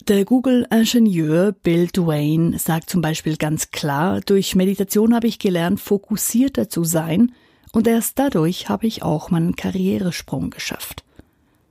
Der 0.08 0.24
Google-Ingenieur 0.24 1.52
Bill 1.52 1.88
Duane 1.88 2.58
sagt 2.58 2.88
zum 2.88 3.02
Beispiel 3.02 3.36
ganz 3.36 3.70
klar, 3.70 4.20
durch 4.20 4.54
Meditation 4.54 5.14
habe 5.14 5.26
ich 5.26 5.38
gelernt, 5.38 5.78
fokussierter 5.78 6.70
zu 6.70 6.84
sein 6.84 7.32
und 7.72 7.86
erst 7.86 8.18
dadurch 8.18 8.70
habe 8.70 8.86
ich 8.86 9.02
auch 9.02 9.30
meinen 9.30 9.56
Karrieresprung 9.56 10.48
geschafft. 10.48 11.04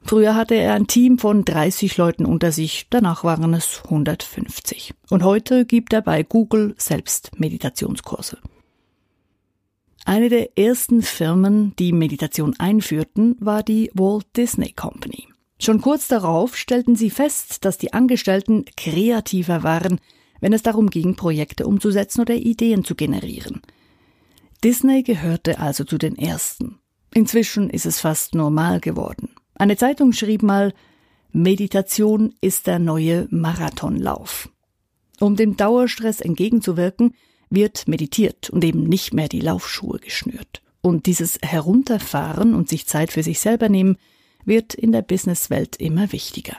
Früher 0.04 0.36
hatte 0.36 0.56
er 0.56 0.74
ein 0.74 0.88
Team 0.88 1.18
von 1.18 1.44
30 1.44 1.98
Leuten 1.98 2.26
unter 2.26 2.52
sich, 2.52 2.88
danach 2.90 3.24
waren 3.24 3.54
es 3.54 3.82
150. 3.86 4.94
Und 5.10 5.24
heute 5.24 5.66
gibt 5.66 5.92
er 5.94 6.02
bei 6.02 6.22
Google 6.24 6.76
selbst 6.78 7.40
Meditationskurse. 7.40 8.38
Eine 10.06 10.30
der 10.30 10.58
ersten 10.58 11.02
Firmen, 11.02 11.76
die 11.78 11.92
Meditation 11.92 12.56
einführten, 12.60 13.36
war 13.40 13.64
die 13.64 13.92
Walt 13.94 14.26
Disney 14.36 14.72
Company. 14.72 15.29
Schon 15.62 15.82
kurz 15.82 16.08
darauf 16.08 16.56
stellten 16.56 16.96
sie 16.96 17.10
fest, 17.10 17.66
dass 17.66 17.78
die 17.78 17.94
Angestellten 17.94 18.66
kreativer 18.78 19.64
waren, 19.64 20.00
wenn 20.40 20.54
es 20.54 20.64
darum 20.64 20.90
ging, 20.90 21.16
Projekte 21.16 21.68
umzusetzen 21.68 22.22
oder 22.22 22.36
Ideen 22.36 22.86
zu 22.86 22.96
generieren. 22.96 23.62
Disney 24.64 25.04
gehörte 25.04 25.60
also 25.60 25.84
zu 25.84 25.98
den 25.98 26.18
ersten. 26.18 26.80
Inzwischen 27.14 27.70
ist 27.70 27.86
es 27.86 28.00
fast 28.00 28.36
normal 28.36 28.80
geworden. 28.80 29.30
Eine 29.56 29.76
Zeitung 29.76 30.14
schrieb 30.14 30.44
mal, 30.44 30.74
Meditation 31.32 32.34
ist 32.42 32.68
der 32.68 32.80
neue 32.80 33.28
Marathonlauf. 33.30 34.50
Um 35.20 35.36
dem 35.36 35.58
Dauerstress 35.58 36.22
entgegenzuwirken, 36.22 37.14
wird 37.50 37.88
meditiert 37.88 38.50
und 38.50 38.64
eben 38.64 38.84
nicht 38.84 39.14
mehr 39.14 39.28
die 39.28 39.42
Laufschuhe 39.42 40.00
geschnürt. 40.00 40.62
Und 40.82 41.08
dieses 41.08 41.38
Herunterfahren 41.42 42.54
und 42.54 42.70
sich 42.70 42.88
Zeit 42.88 43.12
für 43.12 43.24
sich 43.24 43.40
selber 43.40 43.68
nehmen, 43.68 43.98
wird 44.46 44.74
in 44.74 44.92
der 44.92 45.02
Businesswelt 45.02 45.76
immer 45.78 46.12
wichtiger. 46.12 46.58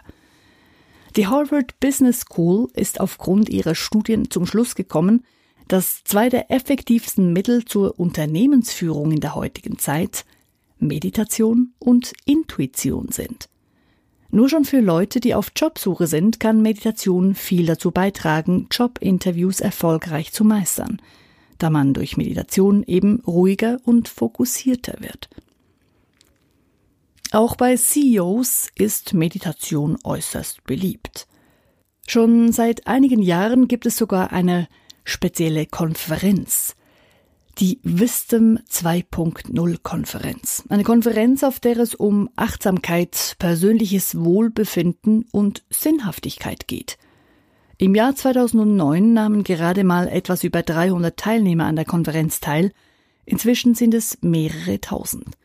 Die 1.17 1.27
Harvard 1.27 1.81
Business 1.81 2.21
School 2.21 2.69
ist 2.75 3.01
aufgrund 3.01 3.49
ihrer 3.49 3.75
Studien 3.75 4.31
zum 4.31 4.47
Schluss 4.47 4.75
gekommen, 4.75 5.25
dass 5.67 6.03
zwei 6.05 6.29
der 6.29 6.51
effektivsten 6.51 7.33
Mittel 7.33 7.65
zur 7.65 7.99
Unternehmensführung 7.99 9.13
in 9.13 9.21
der 9.21 9.35
heutigen 9.35 9.79
Zeit 9.79 10.25
Meditation 10.79 11.75
und 11.79 12.13
Intuition 12.25 13.09
sind. 13.11 13.49
Nur 14.33 14.49
schon 14.49 14.65
für 14.65 14.81
Leute, 14.81 15.19
die 15.19 15.35
auf 15.35 15.51
Jobsuche 15.57 16.07
sind, 16.07 16.39
kann 16.39 16.63
Meditation 16.63 17.35
viel 17.35 17.67
dazu 17.67 17.91
beitragen, 17.91 18.69
Jobinterviews 18.71 19.61
erfolgreich 19.61 20.33
zu 20.33 20.45
meistern, 20.45 21.03
da 21.59 21.69
man 21.69 21.95
durch 21.95 22.17
Meditation 22.17 22.85
eben 22.85 23.21
ruhiger 23.27 23.79
und 23.85 24.09
fokussierter 24.09 24.99
wird. 25.01 25.29
Auch 27.33 27.55
bei 27.55 27.77
CEOs 27.77 28.71
ist 28.75 29.15
Meditation 29.15 29.97
äußerst 30.03 30.65
beliebt. 30.65 31.29
Schon 32.09 32.51
seit 32.51 32.89
einigen 32.89 33.23
Jahren 33.23 33.69
gibt 33.69 33.87
es 33.87 33.97
sogar 33.97 34.33
eine 34.33 34.67
spezielle 35.05 35.67
Konferenz, 35.67 36.75
die 37.59 37.79
Wisdom 37.85 38.59
2.0 38.69 39.79
Konferenz. 39.81 40.65
Eine 40.71 40.83
Konferenz, 40.83 41.45
auf 41.45 41.61
der 41.61 41.77
es 41.79 41.95
um 41.95 42.31
Achtsamkeit, 42.35 43.37
persönliches 43.39 44.19
Wohlbefinden 44.19 45.25
und 45.31 45.63
Sinnhaftigkeit 45.71 46.67
geht. 46.67 46.99
Im 47.79 47.95
Jahr 47.95 48.17
2009 48.17 49.13
nahmen 49.13 49.45
gerade 49.45 49.85
mal 49.85 50.09
etwas 50.09 50.43
über 50.43 50.65
300 50.65 51.17
Teilnehmer 51.17 51.67
an 51.67 51.77
der 51.77 51.85
Konferenz 51.85 52.41
teil. 52.41 52.73
Inzwischen 53.25 53.77
sind 53.77 53.95
es 53.95 54.19
mehrere 54.21 54.81
tausend. 54.81 55.37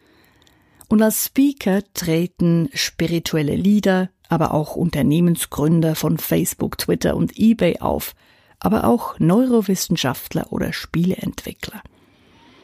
Und 0.95 1.01
als 1.01 1.25
Speaker 1.25 1.81
treten 1.93 2.69
spirituelle 2.73 3.57
Leader, 3.57 4.11
aber 4.29 4.53
auch 4.53 4.77
Unternehmensgründer 4.77 5.93
von 5.93 6.17
Facebook, 6.17 6.77
Twitter 6.77 7.17
und 7.17 7.37
eBay 7.37 7.79
auf, 7.79 8.15
aber 8.61 8.85
auch 8.85 9.19
Neurowissenschaftler 9.19 10.53
oder 10.53 10.71
Spieleentwickler. 10.71 11.81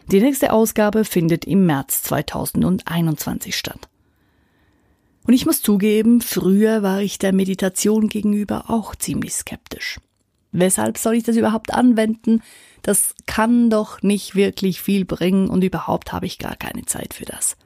Die 0.10 0.22
nächste 0.22 0.54
Ausgabe 0.54 1.04
findet 1.04 1.44
im 1.44 1.66
März 1.66 2.04
2021 2.04 3.54
statt. 3.54 3.90
Und 5.28 5.34
ich 5.34 5.46
muss 5.46 5.62
zugeben, 5.62 6.22
früher 6.22 6.84
war 6.84 7.02
ich 7.02 7.20
der 7.20 7.34
Meditation 7.34 8.08
gegenüber 8.08 8.70
auch 8.70 8.96
ziemlich 8.96 9.34
skeptisch. 9.34 10.00
Weshalb 10.54 10.98
soll 10.98 11.16
ich 11.16 11.24
das 11.24 11.36
überhaupt 11.36 11.74
anwenden? 11.74 12.42
Das 12.82 13.14
kann 13.26 13.70
doch 13.70 14.02
nicht 14.02 14.36
wirklich 14.36 14.80
viel 14.80 15.04
bringen 15.04 15.50
und 15.50 15.66
überhaupt 15.66 16.14
habe 16.14 16.28
ich 16.28 16.40
gar 16.40 16.56
keine 16.56 16.86
Zeit 16.86 17.14
für 17.14 17.26
das. 17.26 17.58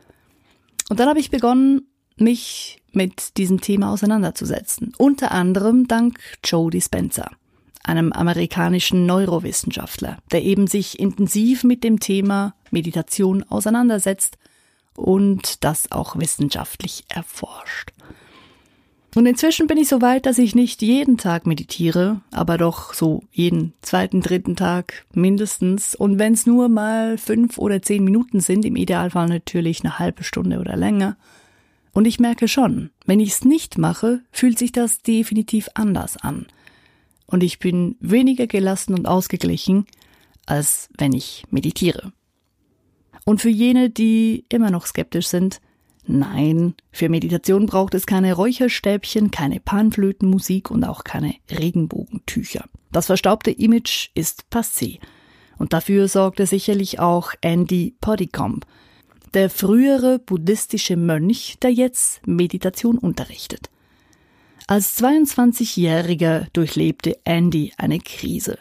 Und 0.90 1.00
dann 1.00 1.10
habe 1.10 1.20
ich 1.20 1.32
begonnen, 1.32 1.88
mich 2.18 2.82
mit 2.92 3.38
diesem 3.38 3.62
Thema 3.62 3.92
auseinanderzusetzen. 3.92 4.94
Unter 4.98 5.32
anderem 5.32 5.88
dank 5.88 6.18
Joe 6.44 6.72
Dispenza, 6.72 7.30
einem 7.84 8.12
amerikanischen 8.14 9.06
Neurowissenschaftler, 9.06 10.18
der 10.32 10.44
eben 10.44 10.68
sich 10.68 11.00
intensiv 11.00 11.64
mit 11.64 11.84
dem 11.84 12.00
Thema 12.00 12.56
Meditation 12.72 13.44
auseinandersetzt 13.44 14.38
und 14.96 15.64
das 15.64 15.92
auch 15.92 16.18
wissenschaftlich 16.18 17.04
erforscht. 17.10 17.92
Und 19.16 19.28
inzwischen 19.28 19.68
bin 19.68 19.78
ich 19.78 19.88
so 19.88 20.02
weit, 20.02 20.26
dass 20.26 20.38
ich 20.38 20.56
nicht 20.56 20.82
jeden 20.82 21.18
Tag 21.18 21.48
meditiere, 21.48 22.20
aber 22.32 22.58
doch 22.58 22.94
so 22.94 23.24
jeden 23.32 23.72
zweiten, 23.82 24.20
dritten 24.20 24.58
Tag 24.58 25.06
mindestens. 25.14 25.96
Und 25.96 26.20
wenn 26.20 26.34
es 26.34 26.46
nur 26.46 26.68
mal 26.68 27.18
fünf 27.18 27.58
oder 27.58 27.82
zehn 27.82 28.04
Minuten 28.04 28.42
sind, 28.42 28.66
im 28.66 28.76
Idealfall 28.76 29.30
natürlich 29.30 29.86
eine 29.86 30.00
halbe 30.00 30.26
Stunde 30.26 30.60
oder 30.60 30.76
länger. 30.76 31.16
Und 31.94 32.06
ich 32.06 32.20
merke 32.20 32.50
schon, 32.50 32.90
wenn 33.06 33.22
ich 33.22 33.30
es 33.30 33.46
nicht 33.46 33.78
mache, 33.78 34.22
fühlt 34.34 34.60
sich 34.60 34.74
das 34.74 35.02
definitiv 35.02 35.70
anders 35.76 36.18
an. 36.18 36.48
Und 37.26 37.42
ich 37.42 37.58
bin 37.58 37.96
weniger 38.02 38.48
gelassen 38.48 38.94
und 38.94 39.08
ausgeglichen, 39.08 39.86
als 40.46 40.90
wenn 40.98 41.14
ich 41.14 41.46
meditiere. 41.50 42.12
Und 43.24 43.40
für 43.40 43.50
jene, 43.50 43.90
die 43.90 44.44
immer 44.50 44.72
noch 44.72 44.86
skeptisch 44.86 45.28
sind, 45.28 45.62
Nein, 46.08 46.76
für 46.92 47.10
Meditation 47.10 47.66
braucht 47.66 47.96
es 47.96 48.06
keine 48.06 48.34
Räucherstäbchen, 48.34 49.32
keine 49.32 49.60
Panflötenmusik 49.60 50.70
und 50.70 50.84
auch 50.84 51.04
keine 51.04 51.36
Regenbogentücher. 51.50 52.66
Das 52.92 53.08
verstaubte 53.08 53.52
Image 53.52 54.10
ist 54.14 54.46
passé. 54.52 55.00
Und 55.58 55.74
dafür 55.74 56.08
sorgte 56.08 56.46
sicherlich 56.46 57.00
auch 57.00 57.32
Andy 57.42 57.96
Podicombe, 58.02 58.68
der 59.34 59.50
frühere 59.50 60.20
buddhistische 60.20 60.96
Mönch, 60.96 61.58
der 61.62 61.72
jetzt 61.72 62.26
Meditation 62.28 62.98
unterrichtet. 62.98 63.70
Als 64.68 65.02
22-Jähriger 65.02 66.48
durchlebte 66.54 67.18
Andy 67.24 67.74
eine 67.78 68.00
Krise. 68.00 68.58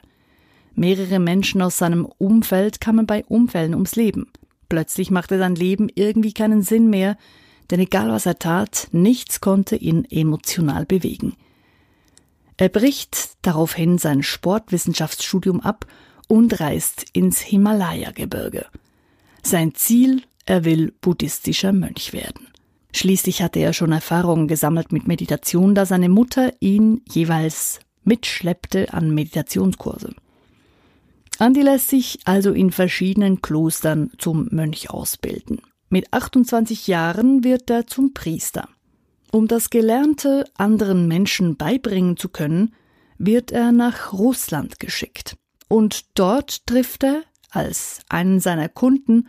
Mehrere 0.75 1.19
Menschen 1.19 1.63
aus 1.63 1.79
seinem 1.79 2.07
Umfeld 2.19 2.81
kamen 2.81 3.07
bei 3.07 3.25
Unfällen 3.25 3.75
ums 3.75 3.97
Leben. 3.97 4.27
Plötzlich 4.69 5.11
machte 5.11 5.39
sein 5.39 5.55
Leben 5.55 5.89
irgendwie 5.95 6.33
keinen 6.33 6.63
Sinn 6.63 6.89
mehr, 6.91 7.17
denn 7.71 7.81
egal 7.81 8.11
was 8.11 8.27
er 8.27 8.39
tat, 8.39 8.89
nichts 8.93 9.41
konnte 9.41 9.77
ihn 9.77 10.05
emotional 10.05 10.87
bewegen. 10.87 11.35
Er 12.57 12.69
bricht 12.69 13.31
daraufhin 13.43 13.99
sein 13.99 14.23
Sportwissenschaftsstudium 14.23 15.61
ab 15.61 15.87
und 16.29 16.61
reist 16.61 17.07
ins 17.13 17.41
Himalaya-Gebirge. 17.41 18.67
Sein 19.43 19.75
Ziel, 19.75 20.23
er 20.47 20.65
will 20.65 20.93
buddhistischer 21.01 21.73
Mönch 21.73 22.13
werden. 22.13 22.49
Schließlich 22.93 23.43
hatte 23.43 23.59
er 23.59 23.73
schon 23.73 23.93
Erfahrungen 23.93 24.47
gesammelt 24.47 24.93
mit 24.93 25.09
Meditation, 25.09 25.75
da 25.75 25.85
seine 25.85 26.09
Mutter 26.09 26.53
ihn 26.61 27.03
jeweils 27.11 27.81
mitschleppte 28.05 28.95
an 28.95 29.13
Meditationskurse. 29.13 30.15
Andi 31.39 31.63
lässt 31.63 31.89
sich 31.89 32.21
also 32.25 32.53
in 32.53 32.71
verschiedenen 32.71 33.43
Klostern 33.43 34.11
zum 34.19 34.49
Mönch 34.51 34.91
ausbilden. 34.91 35.61
Mit 35.89 36.13
28 36.13 36.87
Jahren 36.87 37.45
wird 37.45 37.71
er 37.71 37.87
zum 37.87 38.15
Priester. 38.15 38.69
Um 39.33 39.49
das 39.49 39.71
Gelernte 39.71 40.45
anderen 40.57 41.09
Menschen 41.09 41.57
beibringen 41.57 42.17
zu 42.17 42.29
können, 42.29 42.75
wird 43.19 43.53
er 43.53 43.73
nach 43.73 44.13
Russland 44.13 44.79
geschickt. 44.79 45.37
Und 45.69 46.19
dort 46.19 46.67
trifft 46.67 47.05
er 47.05 47.23
als 47.51 48.01
einen 48.09 48.41
seiner 48.41 48.69
Kunden 48.69 49.29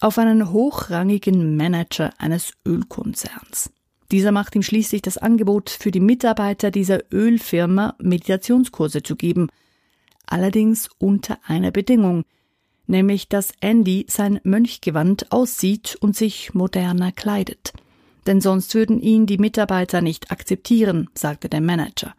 auf 0.00 0.18
einen 0.18 0.52
hochrangigen 0.52 1.56
Manager 1.56 2.12
eines 2.18 2.52
Ölkonzerns. 2.66 3.70
Dieser 4.12 4.30
macht 4.30 4.54
ihm 4.54 4.62
schließlich 4.62 5.02
das 5.02 5.18
Angebot, 5.18 5.70
für 5.70 5.90
die 5.90 6.00
Mitarbeiter 6.00 6.70
dieser 6.70 7.00
Ölfirma 7.12 7.94
Meditationskurse 7.98 9.02
zu 9.02 9.16
geben, 9.16 9.48
allerdings 10.26 10.88
unter 10.98 11.38
einer 11.46 11.70
Bedingung, 11.70 12.24
nämlich 12.86 13.28
dass 13.28 13.52
Andy 13.60 14.06
sein 14.08 14.40
Mönchgewand 14.44 15.32
aussieht 15.32 15.96
und 16.00 16.16
sich 16.16 16.54
moderner 16.54 17.12
kleidet. 17.12 17.72
Denn 18.26 18.40
sonst 18.40 18.74
würden 18.74 19.00
ihn 19.00 19.26
die 19.26 19.38
Mitarbeiter 19.38 20.00
nicht 20.00 20.30
akzeptieren, 20.30 21.08
sagte 21.14 21.48
der 21.48 21.60
Manager. 21.60 22.14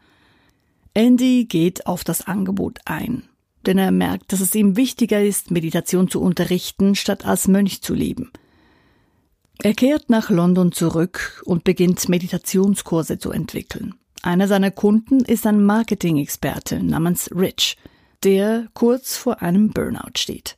Andy 0.94 1.46
geht 1.46 1.86
auf 1.86 2.04
das 2.04 2.26
Angebot 2.26 2.80
ein 2.86 3.24
denn 3.68 3.78
er 3.78 3.92
merkt, 3.92 4.32
dass 4.32 4.40
es 4.40 4.56
ihm 4.56 4.78
wichtiger 4.78 5.22
ist, 5.22 5.52
Meditation 5.52 6.10
zu 6.10 6.22
unterrichten, 6.22 6.96
statt 6.96 7.26
als 7.26 7.48
Mönch 7.48 7.82
zu 7.82 7.94
leben. 7.94 8.32
Er 9.62 9.74
kehrt 9.74 10.10
nach 10.10 10.30
London 10.30 10.72
zurück 10.72 11.42
und 11.46 11.64
beginnt 11.64 12.08
Meditationskurse 12.08 13.20
zu 13.20 13.32
entwickeln. 13.32 13.96
Einer 14.22 14.48
seiner 14.48 14.72
Kunden 14.72 15.20
ist 15.20 15.46
ein 15.46 15.64
Marketing-Experte 15.64 16.82
namens 16.82 17.30
Rich, 17.36 17.76
der 18.24 18.68
kurz 18.74 19.18
vor 19.18 19.42
einem 19.42 19.70
Burnout 19.70 20.18
steht. 20.18 20.58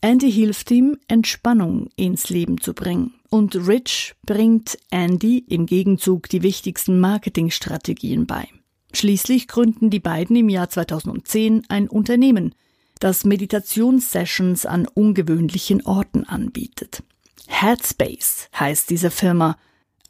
Andy 0.00 0.32
hilft 0.32 0.70
ihm, 0.72 0.98
Entspannung 1.06 1.88
ins 1.94 2.28
Leben 2.28 2.60
zu 2.60 2.74
bringen, 2.74 3.14
und 3.30 3.54
Rich 3.54 4.14
bringt 4.26 4.76
Andy 4.90 5.38
im 5.38 5.66
Gegenzug 5.66 6.28
die 6.28 6.42
wichtigsten 6.42 6.98
Marketingstrategien 6.98 8.26
bei. 8.26 8.48
Schließlich 8.92 9.48
gründen 9.48 9.90
die 9.90 10.00
beiden 10.00 10.36
im 10.36 10.48
Jahr 10.48 10.68
2010 10.68 11.66
ein 11.68 11.88
Unternehmen, 11.88 12.54
das 12.98 13.24
Meditationssessions 13.24 14.66
an 14.66 14.86
ungewöhnlichen 14.86 15.86
Orten 15.86 16.24
anbietet. 16.24 17.02
Headspace 17.46 18.48
heißt 18.58 18.90
diese 18.90 19.10
Firma, 19.10 19.56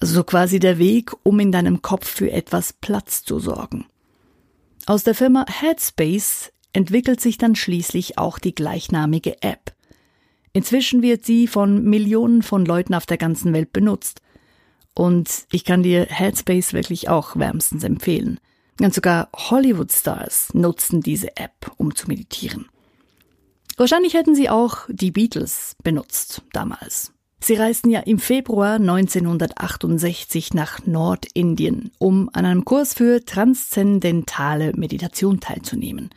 so 0.00 0.24
quasi 0.24 0.58
der 0.58 0.78
Weg, 0.78 1.12
um 1.22 1.38
in 1.38 1.52
deinem 1.52 1.82
Kopf 1.82 2.08
für 2.08 2.30
etwas 2.30 2.72
Platz 2.72 3.24
zu 3.24 3.38
sorgen. 3.38 3.86
Aus 4.86 5.04
der 5.04 5.14
Firma 5.14 5.44
Headspace 5.48 6.52
entwickelt 6.72 7.20
sich 7.20 7.38
dann 7.38 7.54
schließlich 7.54 8.18
auch 8.18 8.38
die 8.38 8.54
gleichnamige 8.54 9.40
App. 9.42 9.74
Inzwischen 10.52 11.02
wird 11.02 11.24
sie 11.24 11.46
von 11.46 11.84
Millionen 11.84 12.42
von 12.42 12.64
Leuten 12.64 12.94
auf 12.94 13.06
der 13.06 13.16
ganzen 13.16 13.52
Welt 13.52 13.72
benutzt. 13.72 14.20
Und 14.94 15.46
ich 15.52 15.64
kann 15.64 15.82
dir 15.82 16.06
Headspace 16.06 16.72
wirklich 16.72 17.08
auch 17.08 17.36
wärmstens 17.36 17.84
empfehlen. 17.84 18.38
Und 18.80 18.92
sogar 18.92 19.30
Hollywood-Stars 19.34 20.54
nutzten 20.54 21.00
diese 21.00 21.36
App, 21.36 21.70
um 21.76 21.94
zu 21.94 22.08
meditieren. 22.08 22.66
Wahrscheinlich 23.76 24.14
hätten 24.14 24.34
sie 24.34 24.50
auch 24.50 24.80
die 24.88 25.12
Beatles 25.12 25.76
benutzt 25.82 26.42
damals. 26.52 27.11
Sie 27.44 27.54
reisten 27.54 27.90
ja 27.90 27.98
im 27.98 28.20
Februar 28.20 28.74
1968 28.74 30.54
nach 30.54 30.86
Nordindien, 30.86 31.90
um 31.98 32.30
an 32.32 32.44
einem 32.44 32.64
Kurs 32.64 32.94
für 32.94 33.24
transzendentale 33.24 34.72
Meditation 34.76 35.40
teilzunehmen. 35.40 36.10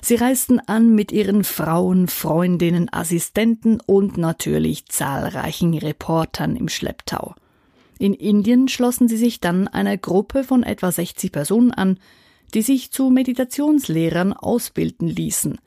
Sie 0.00 0.16
reisten 0.16 0.58
an 0.58 0.96
mit 0.96 1.12
ihren 1.12 1.44
Frauen, 1.44 2.08
Freundinnen, 2.08 2.92
Assistenten 2.92 3.78
und 3.86 4.18
natürlich 4.18 4.86
zahlreichen 4.86 5.74
Reportern 5.74 6.56
im 6.56 6.68
Schlepptau. 6.68 7.36
In 8.00 8.12
Indien 8.12 8.66
schlossen 8.66 9.06
sie 9.06 9.18
sich 9.18 9.38
dann 9.38 9.68
einer 9.68 9.96
Gruppe 9.96 10.42
von 10.42 10.64
etwa 10.64 10.90
60 10.90 11.30
Personen 11.30 11.70
an, 11.70 12.00
die 12.52 12.62
sich 12.62 12.90
zu 12.90 13.10
Meditationslehrern 13.10 14.32
ausbilden 14.32 15.06
ließen. 15.06 15.60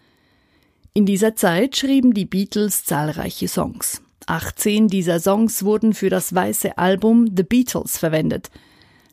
In 0.94 1.06
dieser 1.06 1.38
Zeit 1.38 1.78
schrieben 1.78 2.14
die 2.14 2.26
Beatles 2.26 2.84
zahlreiche 2.84 3.48
Songs. 3.48 4.02
18 4.28 4.88
dieser 4.88 5.20
Songs 5.20 5.64
wurden 5.64 5.94
für 5.94 6.10
das 6.10 6.34
weiße 6.34 6.78
Album 6.78 7.28
The 7.36 7.44
Beatles 7.44 7.98
verwendet. 7.98 8.50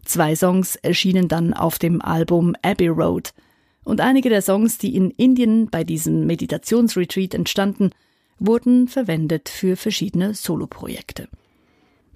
Zwei 0.05 0.35
Songs 0.35 0.77
erschienen 0.77 1.29
dann 1.29 1.55
auf 1.55 1.79
dem 1.79 2.01
Album 2.03 2.55
Abbey 2.63 2.89
Road. 2.89 3.33
Und 3.85 4.01
einige 4.01 4.29
der 4.29 4.43
Songs, 4.43 4.79
die 4.79 4.95
in 4.97 5.11
Indien 5.11 5.69
bei 5.71 5.85
diesem 5.85 6.27
Meditationsretreat 6.27 7.35
entstanden, 7.35 7.91
wurden 8.39 8.89
verwendet 8.89 9.49
für 9.49 9.77
verschiedene 9.77 10.35
Soloprojekte. 10.35 11.29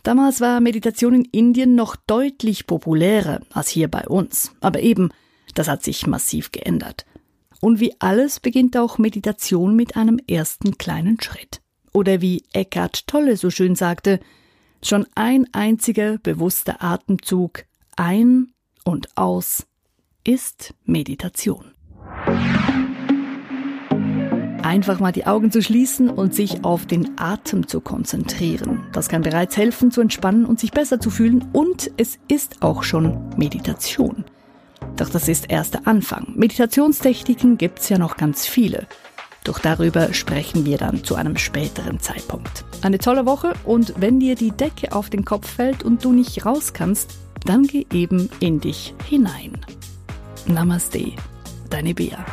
Damals 0.02 0.40
war 0.40 0.60
Meditation 0.60 1.14
in 1.14 1.24
Indien 1.24 1.74
noch 1.74 1.96
deutlich 1.96 2.66
populärer 2.66 3.40
als 3.52 3.68
hier 3.68 3.88
bei 3.88 4.06
uns. 4.06 4.52
Aber 4.60 4.80
eben, 4.80 5.10
das 5.54 5.68
hat 5.68 5.82
sich 5.82 6.06
massiv 6.06 6.52
geändert. 6.52 7.06
Und 7.60 7.80
wie 7.80 7.94
alles 7.98 8.38
beginnt 8.38 8.76
auch 8.76 8.98
Meditation 8.98 9.74
mit 9.74 9.96
einem 9.96 10.20
ersten 10.28 10.78
kleinen 10.78 11.20
Schritt. 11.20 11.60
Oder 11.96 12.20
wie 12.20 12.44
Eckhart 12.52 13.06
Tolle 13.06 13.38
so 13.38 13.48
schön 13.48 13.74
sagte, 13.74 14.20
schon 14.84 15.06
ein 15.14 15.46
einziger 15.52 16.18
bewusster 16.18 16.82
Atemzug 16.82 17.64
ein 17.96 18.52
und 18.84 19.08
aus 19.16 19.66
ist 20.22 20.74
Meditation 20.84 21.72
einfach 24.62 25.00
mal 25.00 25.12
die 25.12 25.26
Augen 25.26 25.50
zu 25.50 25.62
schließen 25.62 26.10
und 26.10 26.34
sich 26.34 26.64
auf 26.64 26.84
den 26.84 27.18
Atem 27.18 27.66
zu 27.66 27.80
konzentrieren. 27.80 28.84
Das 28.92 29.08
kann 29.08 29.22
bereits 29.22 29.56
helfen, 29.56 29.90
zu 29.90 30.02
entspannen 30.02 30.44
und 30.44 30.60
sich 30.60 30.72
besser 30.72 31.00
zu 31.00 31.08
fühlen 31.08 31.48
und 31.54 31.90
es 31.96 32.18
ist 32.28 32.62
auch 32.62 32.82
schon 32.82 33.30
Meditation. 33.38 34.24
Doch 34.96 35.08
das 35.08 35.28
ist 35.28 35.48
erst 35.48 35.74
der 35.74 35.86
Anfang. 35.86 36.34
Meditationstechniken 36.34 37.56
gibt 37.56 37.78
es 37.78 37.88
ja 37.88 37.96
noch 37.96 38.18
ganz 38.18 38.46
viele. 38.46 38.86
Doch 39.46 39.60
darüber 39.60 40.12
sprechen 40.12 40.66
wir 40.66 40.76
dann 40.76 41.04
zu 41.04 41.14
einem 41.14 41.36
späteren 41.36 42.00
Zeitpunkt. 42.00 42.64
Eine 42.82 42.98
tolle 42.98 43.26
Woche 43.26 43.52
und 43.64 43.94
wenn 43.96 44.18
dir 44.18 44.34
die 44.34 44.50
Decke 44.50 44.90
auf 44.90 45.08
den 45.08 45.24
Kopf 45.24 45.48
fällt 45.48 45.84
und 45.84 46.04
du 46.04 46.12
nicht 46.12 46.44
raus 46.44 46.72
kannst, 46.72 47.16
dann 47.44 47.62
geh 47.62 47.86
eben 47.92 48.28
in 48.40 48.58
dich 48.58 48.92
hinein. 49.08 49.56
Namaste, 50.46 51.12
deine 51.70 51.94
Bea. 51.94 52.24